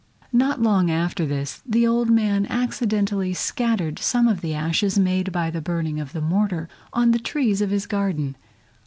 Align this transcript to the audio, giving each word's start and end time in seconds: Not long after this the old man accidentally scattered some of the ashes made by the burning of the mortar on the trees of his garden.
Not 0.33 0.59
long 0.59 0.89
after 0.89 1.27
this 1.27 1.61
the 1.63 1.85
old 1.85 2.09
man 2.09 2.47
accidentally 2.47 3.35
scattered 3.35 3.99
some 3.99 4.27
of 4.27 4.41
the 4.41 4.55
ashes 4.55 4.97
made 4.97 5.31
by 5.31 5.51
the 5.51 5.61
burning 5.61 5.99
of 5.99 6.11
the 6.11 6.21
mortar 6.21 6.67
on 6.91 7.11
the 7.11 7.19
trees 7.19 7.61
of 7.61 7.69
his 7.69 7.85
garden. 7.85 8.35